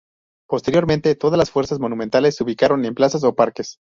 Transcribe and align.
Posteriormente 0.49 1.13
todas 1.13 1.37
las 1.37 1.51
fuentes 1.51 1.77
monumentales 1.79 2.35
se 2.35 2.43
ubicaron 2.43 2.85
en 2.85 2.95
plazas 2.95 3.23
o 3.23 3.35
parques. 3.35 3.77